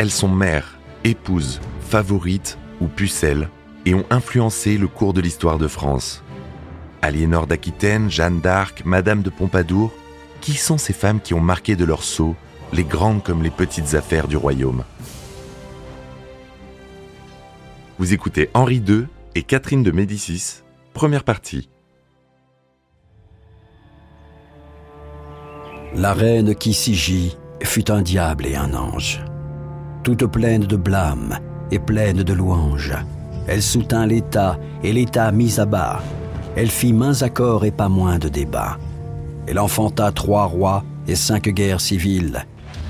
[0.00, 3.50] elles sont mères, épouses, favorites ou pucelles
[3.84, 6.24] et ont influencé le cours de l'histoire de France.
[7.02, 9.92] Aliénor d'Aquitaine, Jeanne d'Arc, Madame de Pompadour,
[10.40, 12.34] qui sont ces femmes qui ont marqué de leur sceau
[12.72, 14.84] les grandes comme les petites affaires du royaume?
[17.98, 19.04] Vous écoutez Henri II
[19.34, 20.62] et Catherine de Médicis,
[20.94, 21.68] première partie.
[25.94, 29.22] La reine qui s'y fut un diable et un ange.
[30.02, 31.38] Toute pleine de blâme
[31.70, 32.96] et pleine de louanges,
[33.46, 36.02] elle soutint l'État et l'État mis à bas.
[36.56, 38.78] Elle fit mains accords et pas moins de débats.
[39.46, 42.44] Elle enfanta trois rois et cinq guerres civiles,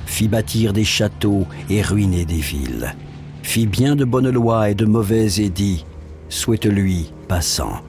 [0.06, 2.94] fit bâtir des châteaux et ruiner des villes
[3.50, 5.84] fit bien de bonnes lois et de mauvais édits,
[6.28, 7.80] souhaite-lui, passant,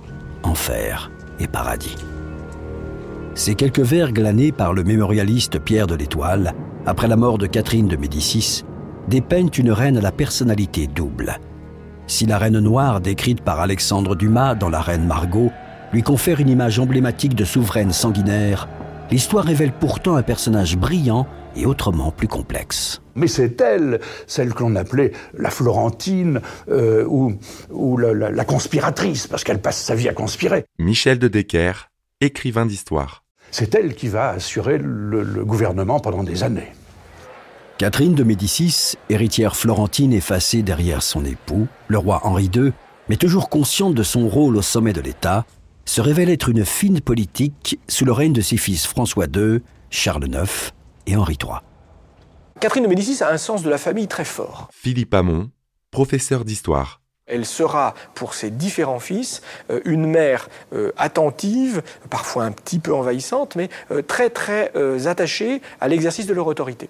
[0.42, 1.96] enfer et paradis.
[3.36, 6.56] Ces quelques vers glanés par le mémorialiste Pierre de l'Étoile,
[6.88, 8.64] après la mort de Catherine de Médicis,
[9.08, 11.40] dépeignent une reine à la personnalité double.
[12.08, 15.52] Si la reine noire décrite par Alexandre Dumas dans La Reine Margot
[15.94, 18.68] lui confère une image emblématique de souveraine sanguinaire,
[19.12, 23.02] l'histoire révèle pourtant un personnage brillant et autrement plus complexe.
[23.16, 29.62] Mais c'est elle, celle que l'on appelait la Florentine euh, ou, la, conspiratrice, parce qu'elle
[29.62, 30.66] passe sa vie à conspirer.
[30.80, 31.90] Michel de Decker,
[32.22, 33.24] écrivain d'histoire.
[33.52, 36.72] C'est elle qui va assurer le, le gouvernement pendant des années.
[37.82, 42.74] Catherine de Médicis, héritière florentine effacée derrière son époux, le roi Henri II,
[43.10, 45.48] mais toujours consciente de son rôle au sommet de l'État,
[45.86, 50.28] se révèle être une fine politique sous le règne de ses fils François II, Charles
[50.28, 50.74] IX
[51.08, 51.56] et Henri III.
[52.60, 54.68] Catherine de Médicis a un sens de la famille très fort.
[54.72, 55.50] Philippe Hamon,
[55.90, 57.02] professeur d'histoire.
[57.26, 62.94] Elle sera, pour ses différents fils, euh, une mère euh, attentive, parfois un petit peu
[62.94, 64.72] envahissante, mais euh, très très
[65.08, 66.88] attachée à l'exercice de leur autorité.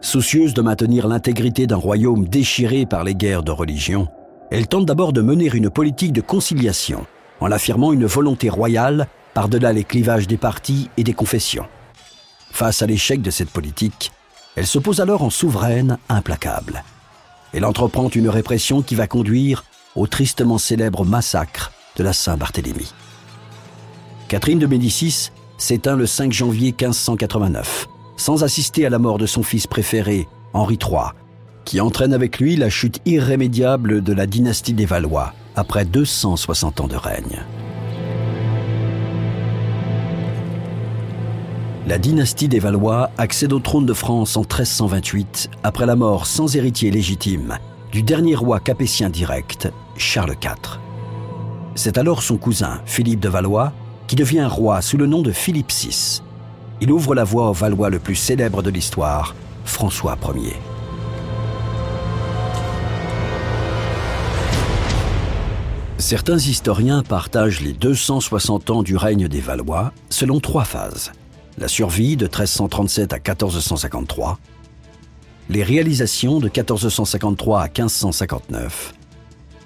[0.00, 4.08] Soucieuse de maintenir l'intégrité d'un royaume déchiré par les guerres de religion,
[4.50, 7.06] elle tente d'abord de mener une politique de conciliation,
[7.40, 11.66] en affirmant une volonté royale par-delà les clivages des partis et des confessions.
[12.52, 14.12] Face à l'échec de cette politique,
[14.54, 16.84] elle se pose alors en souveraine implacable.
[17.52, 19.64] Elle entreprend une répression qui va conduire
[19.94, 22.92] au tristement célèbre massacre de la Saint-Barthélemy.
[24.28, 29.42] Catherine de Médicis s'éteint le 5 janvier 1589, sans assister à la mort de son
[29.42, 31.12] fils préféré, Henri III,
[31.64, 36.88] qui entraîne avec lui la chute irrémédiable de la dynastie des Valois après 260 ans
[36.88, 37.42] de règne.
[41.86, 46.56] La dynastie des Valois accède au trône de France en 1328, après la mort sans
[46.56, 47.58] héritier légitime
[47.92, 50.80] du dernier roi capétien direct, Charles IV.
[51.76, 53.72] C'est alors son cousin, Philippe de Valois,
[54.06, 56.22] qui devient roi sous le nom de Philippe VI.
[56.80, 60.56] Il ouvre la voie au Valois le plus célèbre de l'histoire, François Ier.
[65.98, 71.12] Certains historiens partagent les 260 ans du règne des Valois selon trois phases
[71.58, 74.38] la survie de 1337 à 1453,
[75.48, 78.94] les réalisations de 1453 à 1559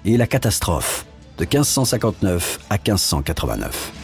[0.05, 1.05] et la catastrophe
[1.37, 4.00] de 1559 à 1589.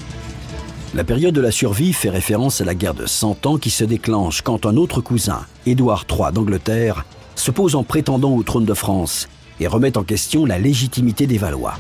[0.93, 3.83] La période de la survie fait référence à la guerre de Cent Ans qui se
[3.83, 7.05] déclenche quand un autre cousin, Édouard III d'Angleterre,
[7.35, 9.27] se pose en prétendant au trône de France
[9.59, 11.75] et remet en question la légitimité des Valois.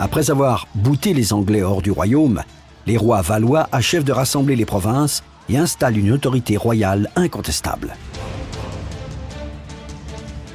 [0.00, 2.42] Après avoir bouté les Anglais hors du royaume,
[2.86, 7.94] les rois valois achèvent de rassembler les provinces et installent une autorité royale incontestable.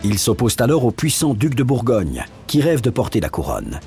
[0.03, 3.79] Ils s'opposent alors au puissant duc de Bourgogne, qui rêve de porter la couronne.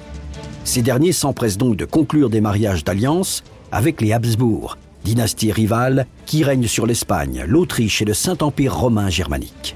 [0.70, 3.42] Ces derniers s'empressent donc de conclure des mariages d'alliance
[3.72, 9.74] avec les Habsbourg, dynastie rivale qui règne sur l'Espagne, l'Autriche et le Saint-Empire romain germanique.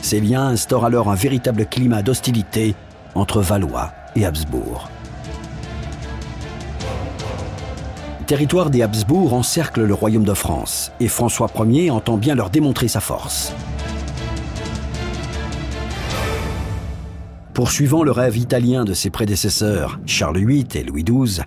[0.00, 2.76] Ces liens instaurent alors un véritable climat d'hostilité
[3.16, 4.88] entre Valois et Habsbourg.
[8.28, 12.86] territoire des Habsbourg encercle le royaume de France et François Ier entend bien leur démontrer
[12.86, 13.52] sa force.
[17.54, 21.42] Poursuivant le rêve italien de ses prédécesseurs, Charles VIII et Louis XII,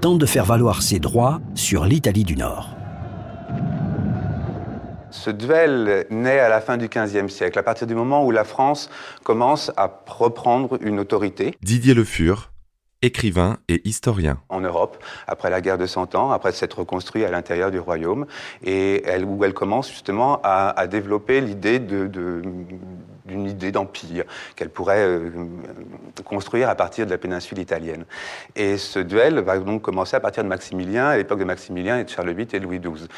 [0.00, 2.74] tente de faire valoir ses droits sur l'Italie du Nord.
[5.10, 8.44] Ce duel naît à la fin du XVe siècle, à partir du moment où la
[8.44, 8.88] France
[9.24, 11.54] commence à reprendre une autorité.
[11.62, 12.50] Didier Le Fur,
[13.02, 14.38] écrivain et historien.
[14.48, 18.26] En Europe, après la guerre de Cent Ans, après s'être reconstruit à l'intérieur du royaume,
[18.64, 22.10] et elle, où elle commence justement à, développer l'idée de,
[23.26, 24.24] d'une idée d'empire
[24.54, 25.30] qu'elle pourrait euh,
[26.24, 28.04] construire à partir de la péninsule italienne.
[28.54, 32.04] Et ce duel va donc commencer à partir de Maximilien, à l'époque de Maximilien et
[32.04, 33.08] de Charles VIII et Louis XII.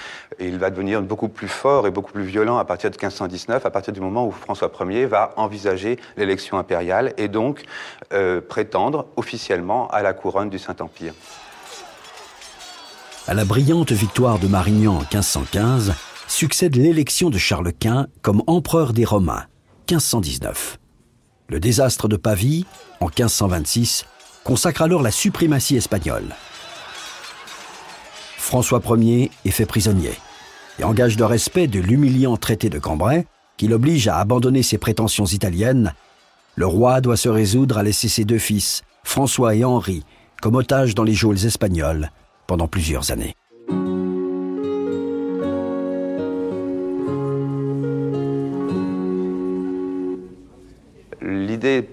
[0.41, 3.71] Il va devenir beaucoup plus fort et beaucoup plus violent à partir de 1519, à
[3.71, 7.65] partir du moment où François Ier va envisager l'élection impériale et donc
[8.13, 11.13] euh, prétendre officiellement à la couronne du Saint-Empire.
[13.27, 15.93] À la brillante victoire de Marignan en 1515,
[16.29, 19.45] succède l'élection de Charles Quint comme empereur des Romains,
[19.91, 20.79] 1519.
[21.49, 22.67] Le désastre de Pavie,
[23.01, 24.05] en 1526,
[24.45, 26.35] consacre alors la suprématie espagnole.
[28.37, 30.13] François Ier est fait prisonnier
[30.79, 33.27] et engage de respect de l'humiliant traité de Cambrai,
[33.57, 35.95] qui l'oblige à abandonner ses prétentions italiennes.
[36.55, 40.05] Le roi doit se résoudre à laisser ses deux fils, François et Henri,
[40.43, 42.11] comme otages dans les geôles espagnoles
[42.47, 43.38] pendant plusieurs années.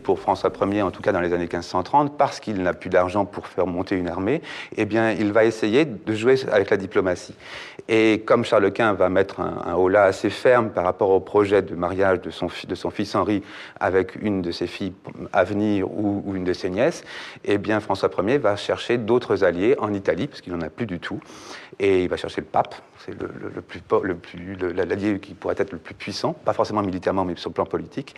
[0.03, 3.25] Pour François Ier, en tout cas dans les années 1530, parce qu'il n'a plus d'argent
[3.25, 4.41] pour faire monter une armée,
[4.77, 7.35] eh bien, il va essayer de jouer avec la diplomatie.
[7.87, 11.61] Et comme Charles Quint va mettre un, un holà assez ferme par rapport au projet
[11.61, 13.43] de mariage de son, de son fils Henri
[13.79, 14.93] avec une de ses filles
[15.33, 17.03] à venir ou, ou une de ses nièces,
[17.43, 20.85] eh bien, François Ier va chercher d'autres alliés en Italie, parce qu'il n'en a plus
[20.85, 21.19] du tout.
[21.79, 25.55] Et il va chercher le pape, c'est le, le, plus, le plus, l'allié qui pourrait
[25.57, 28.15] être le plus puissant, pas forcément militairement, mais sur le plan politique.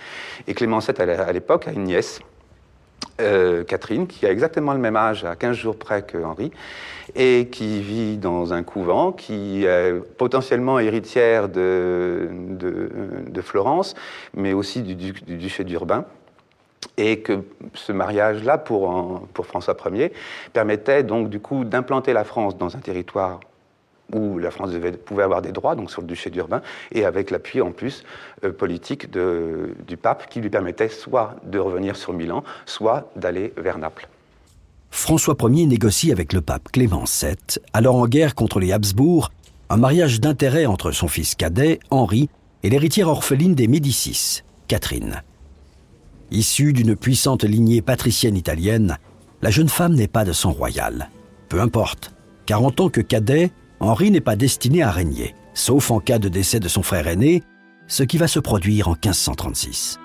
[0.47, 2.19] Et Clément VII, à l'époque, a une nièce,
[3.19, 6.51] euh, Catherine, qui a exactement le même âge, à 15 jours près que Henri,
[7.15, 13.95] et qui vit dans un couvent, qui est potentiellement héritière de, de, Florence,
[14.35, 16.05] mais aussi du, du, du duché d'Urbain
[16.97, 20.11] et que ce mariage-là, pour, pour, François Ier,
[20.53, 23.39] permettait donc du coup d'implanter la France dans un territoire
[24.13, 24.71] où la France
[25.05, 26.61] pouvait avoir des droits, donc sur le duché d'Urbain,
[26.91, 28.03] et avec l'appui en plus
[28.43, 33.77] euh, politique du pape qui lui permettait soit de revenir sur Milan, soit d'aller vers
[33.77, 34.07] Naples.
[34.89, 37.35] François Ier négocie avec le pape Clément VII,
[37.73, 39.31] alors en guerre contre les Habsbourg,
[39.69, 42.29] un mariage d'intérêt entre son fils cadet, Henri,
[42.63, 45.21] et l'héritière orpheline des Médicis, Catherine.
[46.31, 48.97] Issue d'une puissante lignée patricienne italienne,
[49.41, 51.09] la jeune femme n'est pas de sang royal.
[51.47, 52.13] Peu importe,
[52.45, 56.29] car en tant que cadet, Henri n'est pas destiné à régner, sauf en cas de
[56.29, 57.43] décès de son frère aîné,
[57.87, 59.99] ce qui va se produire en 1536.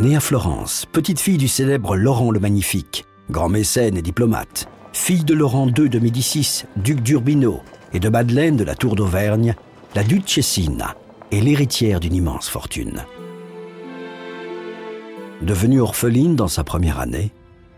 [0.00, 5.24] Née à Florence, petite fille du célèbre Laurent le Magnifique, grand mécène et diplomate, fille
[5.24, 7.60] de Laurent II de Médicis, duc d'Urbino,
[7.92, 9.54] et de Madeleine de la Tour d'Auvergne,
[9.94, 10.96] la Duchessina
[11.30, 13.04] est l'héritière d'une immense fortune.
[15.42, 17.32] Devenue orpheline dans sa première année,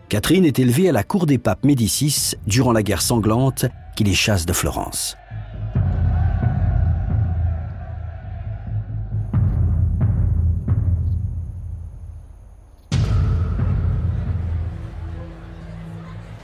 [0.09, 4.13] Catherine est élevée à la cour des papes Médicis durant la guerre sanglante qui les
[4.13, 5.17] chasse de Florence.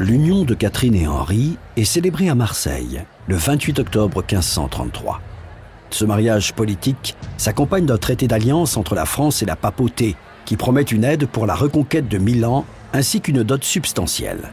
[0.03, 5.21] L'union de Catherine et Henri est célébrée à Marseille le 28 octobre 1533.
[5.91, 10.81] Ce mariage politique s'accompagne d'un traité d'alliance entre la France et la papauté qui promet
[10.81, 14.51] une aide pour la reconquête de Milan ainsi qu'une dot substantielle.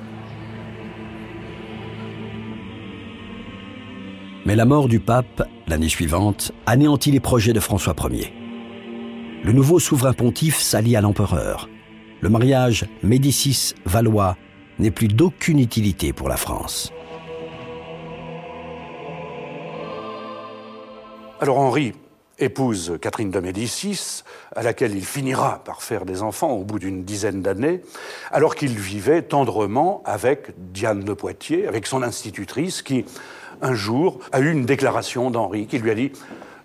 [4.46, 8.32] Mais la mort du pape, l'année suivante, anéantit les projets de François Ier.
[9.42, 11.68] Le nouveau souverain pontife s'allie à l'empereur.
[12.20, 14.36] Le mariage Médicis-Valois
[14.80, 16.92] n'est plus d'aucune utilité pour la France.
[21.40, 21.92] Alors Henri
[22.38, 24.22] épouse Catherine de Médicis,
[24.56, 27.82] à laquelle il finira par faire des enfants au bout d'une dizaine d'années,
[28.32, 33.04] alors qu'il vivait tendrement avec Diane de Poitiers, avec son institutrice, qui,
[33.60, 36.12] un jour, a eu une déclaration d'Henri qui lui a dit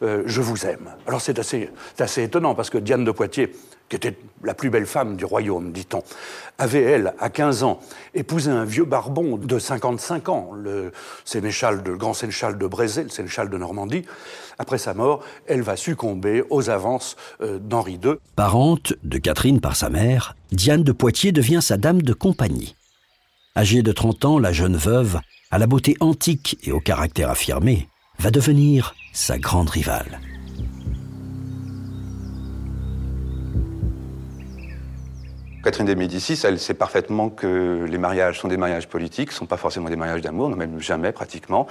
[0.02, 0.96] euh, Je vous aime.
[1.08, 3.52] Alors c'est assez, assez étonnant, parce que Diane de Poitiers
[3.90, 6.04] qui était la plus belle femme du royaume, dit-on,
[6.58, 7.80] avait, elle, à 15 ans,
[8.14, 10.92] épousé un vieux barbon de 55 ans, le,
[11.34, 14.06] de, grand sénéchal de Brézé, le sénéchal de Normandie.
[14.58, 18.16] Après sa mort, elle va succomber aux avances euh, d'Henri II.
[18.36, 22.76] Parente de Catherine par sa mère, Diane de Poitiers devient sa dame de compagnie.
[23.58, 25.20] Âgée de 30 ans, la jeune veuve,
[25.52, 27.88] à la beauté antique et au caractère affirmé,
[28.20, 30.20] va devenir sa grande rivale.
[35.66, 39.58] Catherine de Médicis, elle sait parfaitement que les mariages sont des mariages politiques, sont pas
[39.58, 41.66] forcément des mariages d'amour, non même jamais pratiquement,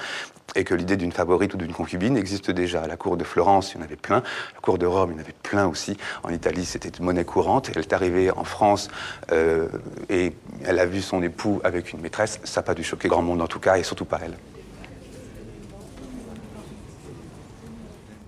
[0.56, 2.82] et que l'idée d'une favorite ou d'une concubine existe déjà.
[2.82, 5.12] À la cour de Florence, il y en avait plein, à la cour de Rome,
[5.12, 5.96] il y en avait plein aussi.
[6.24, 7.70] En Italie, c'était une monnaie courante.
[7.72, 8.88] Elle est arrivée en France
[9.30, 9.68] euh,
[10.10, 10.32] et
[10.64, 12.40] elle a vu son époux avec une maîtresse.
[12.42, 14.34] Ça n'a pas dû choquer grand monde en tout cas, et surtout pas elle.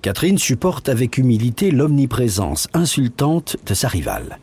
[0.00, 4.38] Catherine supporte avec humilité l'omniprésence insultante de sa rivale.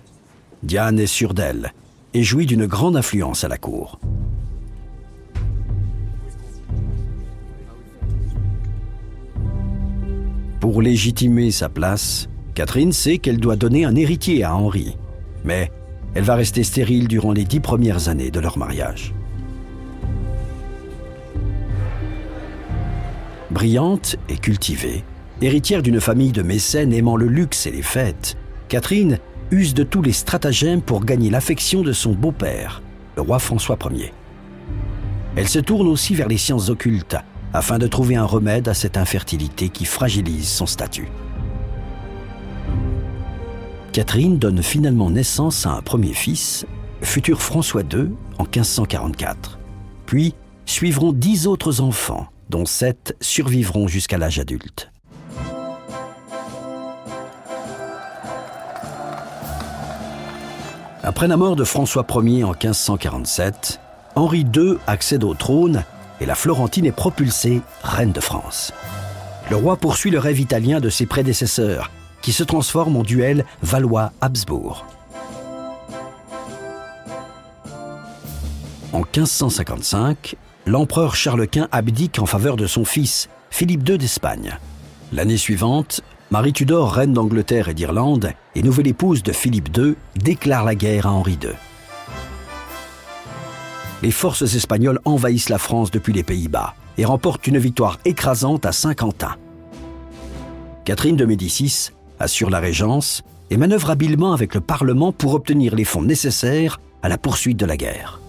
[0.63, 1.73] Diane est sûre d'elle
[2.13, 3.99] et jouit d'une grande influence à la cour.
[10.61, 14.95] Pour légitimer sa place, Catherine sait qu'elle doit donner un héritier à Henri,
[15.43, 15.69] mais
[16.13, 19.13] elle va rester stérile durant les dix premières années de leur mariage.
[23.51, 25.03] Brillante et cultivée,
[25.41, 28.37] Héritière d'une famille de mécènes aimant le luxe et les fêtes,
[28.69, 29.19] Catherine
[29.53, 32.81] use de tous les stratagèmes pour gagner l'affection de son beau-père,
[33.15, 34.11] le roi François Ier.
[35.35, 37.17] Elle se tourne aussi vers les sciences occultes
[37.53, 41.07] afin de trouver un remède à cette infertilité qui fragilise son statut.
[43.91, 46.65] Catherine donne finalement naissance à un premier fils,
[47.03, 49.59] futur François II, en 1544.
[50.07, 50.33] Puis
[50.65, 54.92] suivront dix autres enfants, dont sept survivront jusqu'à l'âge adulte.
[61.05, 63.81] Après la mort de François Ier en 1547,
[64.15, 65.83] Henri II accède au trône
[66.21, 68.71] et la Florentine est propulsée reine de France.
[69.49, 71.91] Le roi poursuit le rêve italien de ses prédécesseurs,
[72.21, 74.85] qui se transforme en duel Valois-Habsbourg.
[78.93, 84.57] En 1555, l'empereur Charles Quint abdique en faveur de son fils, Philippe II d'Espagne.
[85.11, 86.01] L'année suivante,
[86.33, 91.05] Marie Tudor, reine d'Angleterre et d'Irlande et nouvelle épouse de Philippe II, déclare la guerre
[91.05, 91.51] à Henri II.
[94.01, 98.71] Les forces espagnoles envahissent la France depuis les Pays-Bas et remportent une victoire écrasante à
[98.71, 99.35] Saint-Quentin.
[100.85, 103.21] Catherine de Médicis assure la régence
[103.51, 107.67] et manœuvre habilement avec le Parlement pour obtenir les fonds nécessaires à la poursuite de
[107.67, 108.22] la guerre.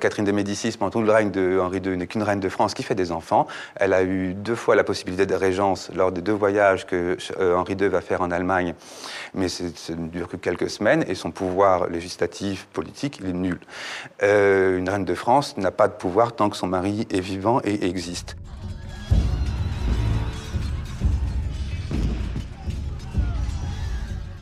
[0.00, 2.74] Catherine de Médicis, pendant tout le règne de Henri II, n'est qu'une reine de France
[2.74, 3.46] qui fait des enfants.
[3.76, 7.56] Elle a eu deux fois la possibilité de régence lors des deux voyages que euh,
[7.56, 8.74] Henri II va faire en Allemagne,
[9.34, 13.60] mais ça ne dure que quelques semaines et son pouvoir législatif, politique, il est nul.
[14.22, 17.60] Euh, une reine de France n'a pas de pouvoir tant que son mari est vivant
[17.64, 18.36] et existe.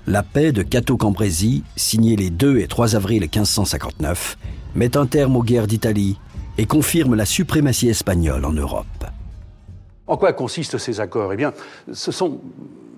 [0.09, 4.38] La paix de Cateau-Cambrésis, signée les 2 et 3 avril 1559,
[4.75, 6.19] met un terme aux guerres d'Italie
[6.57, 8.87] et confirme la suprématie espagnole en Europe.
[10.07, 11.33] En quoi consistent ces accords?
[11.33, 11.53] Eh bien,
[11.93, 12.41] ce sont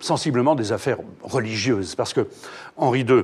[0.01, 2.29] sensiblement des affaires religieuses, parce que
[2.77, 3.23] Henri II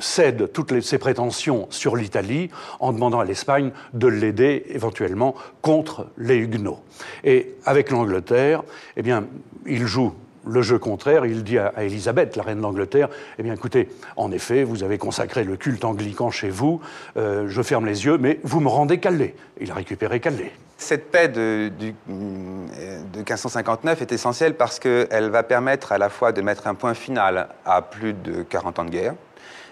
[0.00, 6.36] cède toutes ses prétentions sur l'Italie en demandant à l'Espagne de l'aider éventuellement contre les
[6.36, 6.80] Huguenots.
[7.24, 8.62] Et avec l'Angleterre,
[8.96, 9.26] eh bien,
[9.66, 10.12] il joue
[10.46, 14.64] le jeu contraire, il dit à, Élisabeth, la reine d'Angleterre, eh bien écoutez, en effet,
[14.64, 16.80] vous avez consacré le culte anglican chez vous,
[17.16, 19.34] euh, je ferme les yeux, mais vous me rendez Calais.
[19.60, 20.52] Il a récupéré Calais.
[20.78, 26.40] Cette paix de, de, 1559 est essentielle parce qu'elle va permettre à la fois de
[26.40, 29.14] mettre un point final à plus de 40 ans de guerre,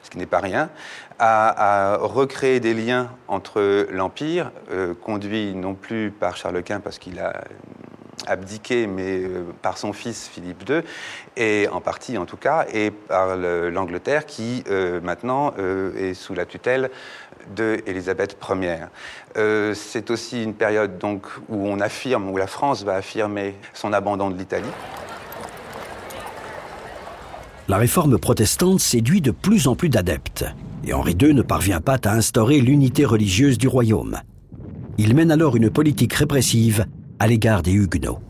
[0.03, 0.69] ce qui n'est pas rien,
[1.19, 7.19] à, recréer des liens entre l'Empire, euh, conduit non plus par Charles Quint parce qu'il
[7.19, 7.33] a
[8.28, 10.80] abdiqué, mais euh, par son fils Philippe II,
[11.37, 16.35] et en partie en tout cas, et par l'Angleterre qui euh, maintenant euh, est sous
[16.35, 16.90] la tutelle
[17.56, 18.87] de Élisabeth Ier.
[19.75, 24.30] C'est aussi une période donc où on affirme, où la France va affirmer son abandon
[24.30, 24.68] de l'Italie.
[27.68, 30.44] La réforme protestante séduit de plus en plus d'adeptes,
[30.85, 34.20] et Henri II ne parvient pas à instaurer l'unité religieuse du royaume.
[34.99, 36.87] Il mène alors une politique répressive
[37.19, 38.21] à l'égard des Huguenots.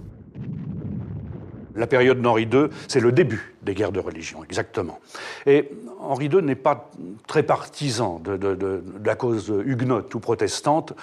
[1.74, 5.00] La période d'Henri II, c'est le début des guerres de religion, exactement.
[5.46, 6.90] Et Henri II n'est pas
[7.26, 10.94] très partisan de, la cause huguenote ou protestante.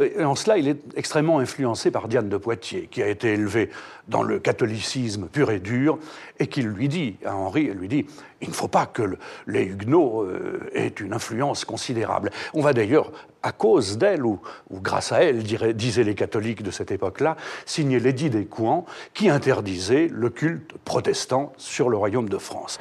[0.00, 3.70] Et en cela, il est extrêmement influencé par Diane de Poitiers, qui a été élevée
[4.08, 5.98] dans le catholicisme pur et dur,
[6.38, 8.06] et qui lui dit, à Henri, elle lui dit,
[8.40, 9.16] il ne faut pas que
[9.46, 12.30] les huguenots euh, aient une influence considérable.
[12.52, 13.10] On va d'ailleurs,
[13.42, 14.40] à cause d'elle, ou,
[14.70, 20.08] grâce à elle, disaient les catholiques de cette époque-là, signer l'édit des Couans, qui interdisait
[20.10, 22.78] le culte protestant sur le royaume de France.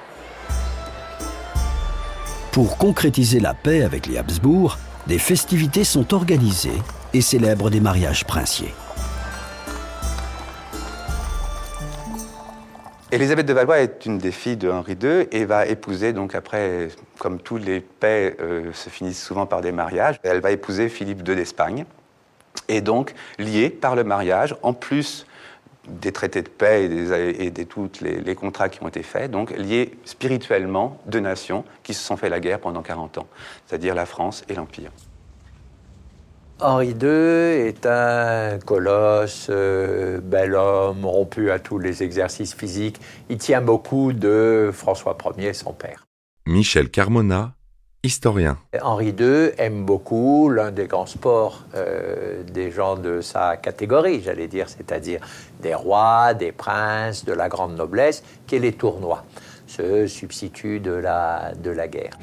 [2.51, 4.77] Pour concrétiser la paix avec les Habsbourg,
[5.07, 6.81] des festivités sont organisées
[7.13, 8.73] et célèbrent des mariages princiers.
[13.13, 16.89] Élisabeth de Valois est une des filles de Henri II et va épouser, donc après,
[17.17, 21.25] comme tous les paix euh, se finissent souvent par des mariages, elle va épouser Philippe
[21.25, 21.85] II d'Espagne,
[22.67, 25.25] et donc liée par le mariage, en plus
[25.87, 29.91] des traités de paix et, de tous les, contrats qui ont été faits, donc liés
[30.05, 33.27] spirituellement deux nations qui se sont fait la guerre pendant 40 ans,
[33.65, 34.91] c'est-à-dire la France et l'Empire.
[36.59, 43.01] Henri II est un colosse, euh, bel homme, rompu à tous les exercices physiques.
[43.29, 46.05] Il tient beaucoup de François Ier, son père.
[46.45, 47.55] Michel Carmona,
[48.03, 48.57] historien.
[48.81, 54.47] Henri II aime beaucoup l'un des grands sports euh, des gens de sa catégorie, j'allais
[54.47, 55.21] dire, c'est-à-dire
[55.61, 59.23] des rois, des princes, de la grande noblesse, qui est les tournois,
[59.67, 62.17] ce substitut de la, de la guerre.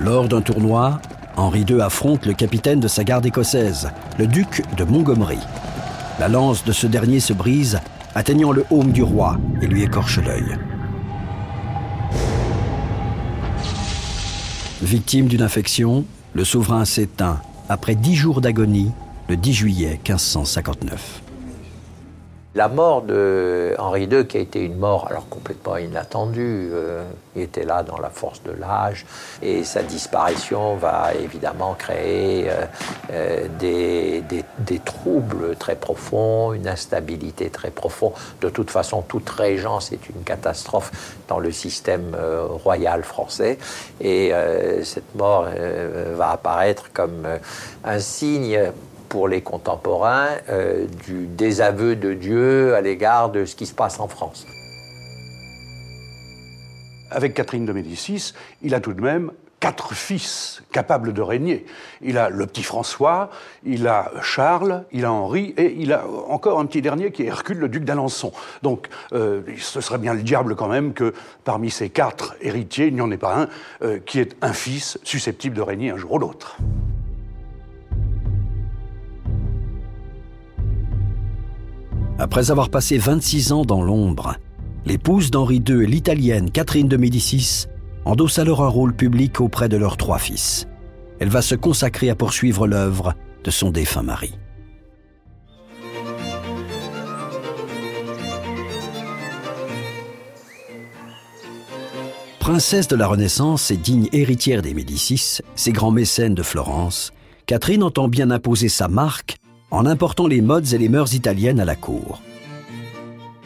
[0.00, 1.00] Lors d'un tournoi,
[1.36, 5.38] Henri II affronte le capitaine de sa garde écossaise, le duc de Montgomery.
[6.18, 7.78] La lance de ce dernier se brise,
[8.16, 10.56] atteignant le haume du roi et lui écorche l'œil.
[14.82, 16.04] Victime d'une infection,
[16.34, 18.92] le souverain s'éteint après dix jours d'agonie
[19.28, 21.27] le 10 juillet 1559.
[22.58, 27.04] La mort de Henri II, qui a été une mort alors complètement inattendue, euh,
[27.36, 29.06] il était là dans la force de l'âge,
[29.42, 32.64] et sa disparition va évidemment créer euh,
[33.12, 34.24] euh, des,
[34.58, 38.14] des, troubles très profonds, une instabilité très profonde.
[38.40, 40.90] De toute façon, toute régence est une catastrophe
[41.28, 42.16] dans le système
[42.64, 43.56] royal français,
[44.00, 44.32] et
[44.82, 45.46] cette mort
[46.16, 47.24] va apparaître comme
[47.84, 48.72] un signe
[49.08, 54.00] pour les contemporains euh, du désaveu de Dieu à l'égard de ce qui se passe
[54.00, 54.46] en France.
[57.10, 61.66] Avec Catherine de Médicis, il a tout de même quatre fils capables de régner.
[62.00, 63.30] Il a le petit François,
[63.64, 67.26] il a Charles, il a Henri, et il a encore un petit dernier qui est
[67.26, 68.32] Hercule, le duc d'Alençon.
[68.62, 71.12] Donc euh, ce serait bien le diable quand même que
[71.44, 73.48] parmi ces quatre héritiers, il n'y en ait pas un
[73.82, 76.58] euh, qui ait un fils susceptible de régner un jour ou l'autre.
[82.20, 84.34] Après avoir passé 26 ans dans l'ombre,
[84.84, 87.66] l'épouse d'Henri II et l'italienne Catherine de Médicis
[88.04, 90.66] endossent alors un rôle public auprès de leurs trois fils.
[91.20, 94.32] Elle va se consacrer à poursuivre l'œuvre de son défunt mari.
[102.40, 107.12] Princesse de la Renaissance et digne héritière des Médicis, ses grands mécènes de Florence,
[107.46, 109.36] Catherine entend bien imposer sa marque
[109.70, 112.20] en important les modes et les mœurs italiennes à la cour.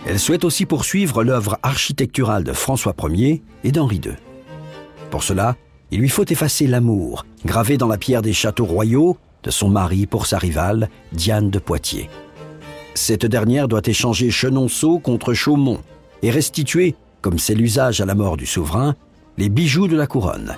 [0.06, 4.12] Elle souhaite aussi poursuivre l'œuvre architecturale de François Ier et d'Henri II.
[5.10, 5.56] Pour cela,
[5.90, 10.06] il lui faut effacer l'amour, gravé dans la pierre des châteaux royaux, de son mari
[10.06, 12.08] pour sa rivale, Diane de Poitiers.
[12.94, 15.80] Cette dernière doit échanger Chenonceau contre Chaumont
[16.22, 18.94] et restituer, comme c'est l'usage à la mort du souverain,
[19.38, 20.54] les bijoux de la couronne.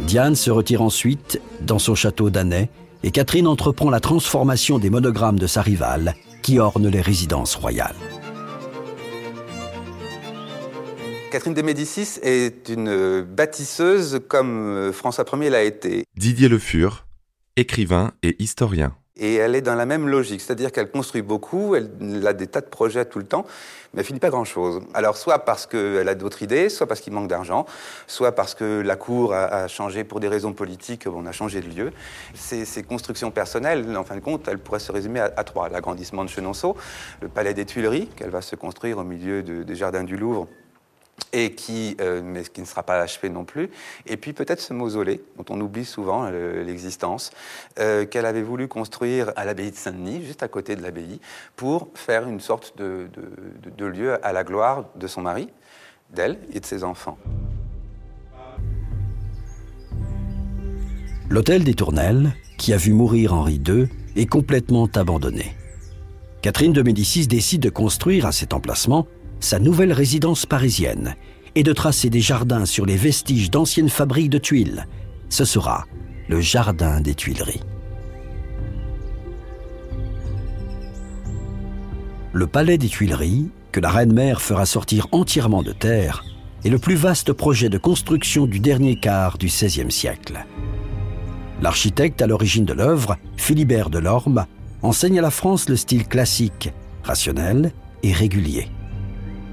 [0.00, 2.68] Diane se retire ensuite dans son château d'Annay
[3.02, 7.96] et Catherine entreprend la transformation des monogrammes de sa rivale qui ornent les résidences royales.
[11.30, 16.04] Catherine de Médicis est une bâtisseuse comme François Ier l'a été.
[16.16, 17.06] Didier Le Fur,
[17.56, 21.90] écrivain et historien et elle est dans la même logique, c'est-à-dire qu'elle construit beaucoup, elle
[22.26, 23.44] a des tas de projets tout le temps,
[23.92, 24.82] mais elle finit pas grand-chose.
[24.94, 27.66] Alors soit parce qu'elle a d'autres idées, soit parce qu'il manque d'argent,
[28.06, 31.68] soit parce que la cour a, changé pour des raisons politiques, on a changé de
[31.68, 31.92] lieu.
[32.34, 35.68] Ces, constructions personnelles, en fin de compte, elles pourraient se résumer à, trois.
[35.68, 36.76] L'agrandissement de Chenonceau,
[37.20, 40.46] le palais des Tuileries, qu'elle va se construire au milieu des jardins du Louvre,
[41.32, 43.70] et qui, euh, mais qui ne sera pas achevé non plus.
[44.06, 47.30] Et puis peut-être ce mausolée, dont on oublie souvent euh, l'existence,
[47.78, 51.20] euh, qu'elle avait voulu construire à l'abbaye de Saint-Denis, juste à côté de l'abbaye,
[51.56, 53.08] pour faire une sorte de,
[53.76, 55.48] de lieu à la gloire de son mari,
[56.10, 57.18] d'elle et de ses enfants.
[61.28, 65.54] L'hôtel des Tournelles, qui a vu mourir Henri II, est complètement abandonné.
[66.42, 69.06] Catherine de Médicis décide de construire à cet emplacement
[69.40, 71.16] sa nouvelle résidence parisienne
[71.54, 74.86] et de tracer des jardins sur les vestiges d'anciennes fabriques de tuiles.
[75.28, 75.86] Ce sera
[76.28, 77.62] le Jardin des Tuileries.
[82.32, 86.24] Le Palais des Tuileries, que la reine-mère fera sortir entièrement de terre,
[86.64, 90.46] est le plus vaste projet de construction du dernier quart du XVIe siècle.
[91.62, 94.46] L'architecte à l'origine de l'œuvre, Philibert Delorme,
[94.82, 96.70] enseigne à la France le style classique,
[97.02, 97.72] rationnel
[98.02, 98.68] et régulier.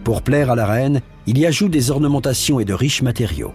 [0.08, 3.52] Pour plaire à la reine, il y ajoute des ornementations et de riches matériaux.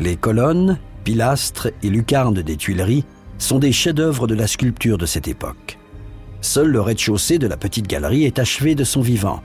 [0.00, 3.04] Les colonnes, pilastres et lucarnes des Tuileries
[3.38, 5.78] sont des chefs-d'œuvre de la sculpture de cette époque.
[6.40, 9.44] Seul le rez-de-chaussée de la petite galerie est achevé de son vivant,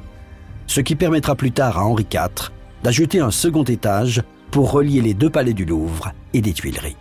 [0.65, 2.49] ce qui permettra plus tard à Henri IV
[2.81, 6.97] d'ajouter un second étage pour relier les deux palais du Louvre et des Tuileries.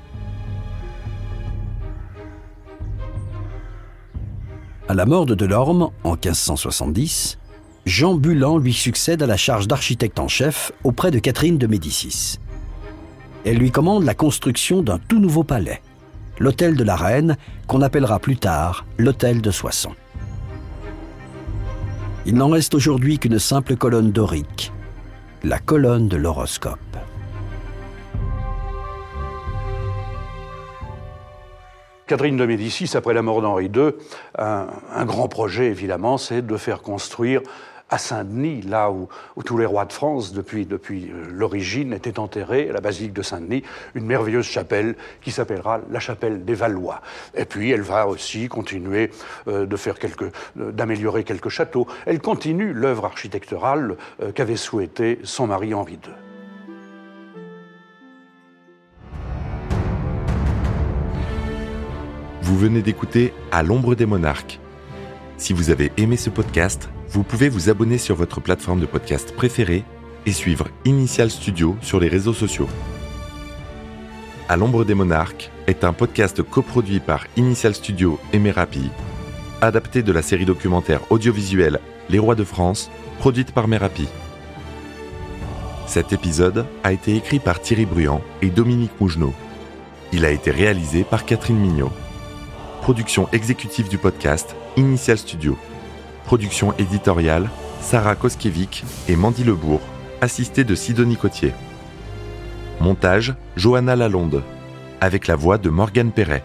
[4.88, 7.38] À la mort de Delorme en 1570,
[7.86, 12.38] Jean Bulan lui succède à la charge d'architecte en chef auprès de Catherine de Médicis.
[13.44, 15.82] Elle lui commande la construction d'un tout nouveau palais,
[16.38, 19.96] l'hôtel de la Reine, qu'on appellera plus tard l'hôtel de Soissons.
[22.24, 24.72] Il n'en reste aujourd'hui qu'une simple colonne dorique,
[25.42, 26.78] la colonne de l'horoscope.
[32.06, 33.90] Catherine de Médicis, après la mort d'Henri II,
[34.38, 37.40] un, grand projet évidemment, c'est de faire construire
[37.90, 39.08] à Saint-Denis, là où,
[39.44, 43.62] tous les rois de France, depuis, euh, l'origine, étaient enterrés, à la basilique de Saint-Denis,
[43.94, 47.00] une merveilleuse chapelle qui s'appellera la chapelle des Valois.
[47.34, 49.10] Et puis elle va aussi continuer
[49.48, 51.86] euh, euh, d'améliorer quelques châteaux.
[52.06, 53.96] Elle continue l'œuvre architecturale
[54.34, 56.25] qu'avait souhaité son mari Henri II.
[62.46, 64.60] Vous venez d'écouter À l'ombre des monarques.
[65.36, 69.34] Si vous avez aimé ce podcast, vous pouvez vous abonner sur votre plateforme de podcast
[69.34, 69.82] préférée
[70.26, 72.68] et suivre Initial Studio sur les réseaux sociaux.
[74.48, 78.90] À l'ombre des monarques est un podcast coproduit par Initial Studio et Merapi,
[79.60, 81.80] adapté de la série documentaire audiovisuelle
[82.10, 84.06] Les Rois de France, produite par Merapi.
[85.88, 89.34] Cet épisode a été écrit par Thierry Bruand et Dominique Mougenot.
[90.12, 91.90] Il a été réalisé par Catherine Mignot.
[92.82, 95.58] Production exécutive du podcast Initial Studio.
[96.24, 97.48] Production éditoriale
[97.80, 99.80] Sarah Koskiewicz et Mandy Lebourg,
[100.20, 101.52] assistée de Sidonie Cotier.
[102.80, 104.42] Montage Johanna Lalonde,
[105.00, 106.42] avec la voix de Morgane Perret.